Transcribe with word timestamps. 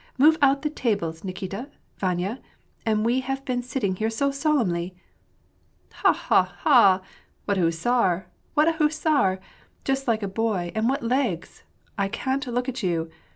Move 0.17 0.35
out 0.41 0.63
the 0.63 0.69
tables, 0.71 1.23
Nikita, 1.23 1.69
Vanya. 1.99 2.39
And 2.87 3.05
we 3.05 3.19
have 3.19 3.45
been 3.45 3.61
sitting 3.61 3.97
here 3.97 4.09
so 4.09 4.31
solemnly." 4.31 4.95
"Ha! 5.93 6.11
ha! 6.11 6.43
ha!"— 6.61 7.01
"What'a 7.45 7.61
hussar!" 7.61 8.25
"What 8.55 8.67
a 8.67 8.71
hussar!" 8.71 9.39
"Just 9.85 10.07
like 10.07 10.23
a 10.23 10.27
boy, 10.27 10.71
and 10.73 10.89
what 10.89 11.03
legs." 11.03 11.61
—"I 11.99 12.07
can't 12.07 12.47
look 12.47 12.67
at 12.67 12.81
you!" 12.81 13.11